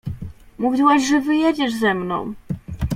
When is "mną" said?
1.93-2.33